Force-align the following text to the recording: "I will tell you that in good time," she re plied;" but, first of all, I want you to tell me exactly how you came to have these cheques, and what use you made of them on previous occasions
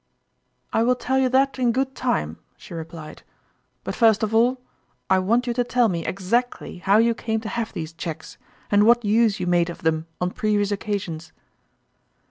"I 0.73 0.81
will 0.81 0.95
tell 0.95 1.19
you 1.19 1.29
that 1.29 1.59
in 1.59 1.71
good 1.71 1.93
time," 1.93 2.39
she 2.57 2.73
re 2.73 2.83
plied;" 2.85 3.21
but, 3.83 3.93
first 3.93 4.23
of 4.23 4.33
all, 4.33 4.59
I 5.11 5.19
want 5.19 5.45
you 5.45 5.53
to 5.53 5.63
tell 5.63 5.89
me 5.89 6.07
exactly 6.07 6.79
how 6.79 6.97
you 6.97 7.13
came 7.13 7.39
to 7.41 7.49
have 7.49 7.71
these 7.71 7.93
cheques, 7.93 8.39
and 8.71 8.87
what 8.87 9.05
use 9.05 9.39
you 9.39 9.45
made 9.45 9.69
of 9.69 9.83
them 9.83 10.07
on 10.19 10.31
previous 10.31 10.71
occasions 10.71 11.31